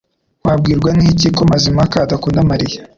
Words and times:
Wabwirwa 0.45 0.89
n'iki 0.97 1.27
ko 1.35 1.41
Mazimpaka 1.51 1.95
adakunda 2.05 2.47
Mariya 2.51 2.79